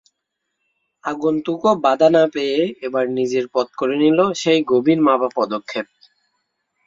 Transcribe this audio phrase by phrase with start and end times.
[1.03, 5.95] আগন্তুকও বাধা না পেয়ে এবার নিজের পথ করে নিল সেই গভীর মাপা পদক্ষেপে।